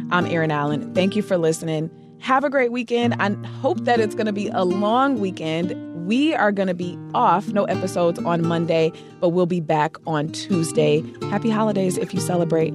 I'm 0.10 0.26
Erin 0.28 0.50
Allen. 0.50 0.94
Thank 0.94 1.18
you 1.18 1.22
for 1.22 1.38
listening. 1.38 1.92
Have 2.20 2.46
a 2.46 2.50
great 2.50 2.72
weekend. 2.72 3.14
I 3.16 3.34
hope 3.60 3.84
that 3.84 4.00
it's 4.00 4.16
going 4.16 4.28
to 4.28 4.32
be 4.32 4.48
a 4.48 4.64
long 4.64 5.20
weekend. 5.20 5.76
We 6.08 6.34
are 6.34 6.54
going 6.54 6.70
to 6.70 6.74
be 6.74 6.98
off, 7.14 7.50
no 7.50 7.66
episodes 7.66 8.20
on 8.20 8.48
Monday, 8.48 8.94
but 9.20 9.30
we'll 9.30 9.48
be 9.48 9.60
back 9.60 9.98
on 10.08 10.30
Tuesday. 10.30 11.04
Happy 11.30 11.50
holidays 11.50 11.98
if 11.98 12.14
you 12.14 12.22
celebrate. 12.22 12.74